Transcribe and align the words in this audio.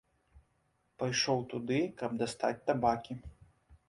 Пайшоў 1.03 1.43
туды, 1.51 1.77
каб 1.99 2.15
дастаць 2.21 2.57
табакі. 2.71 3.13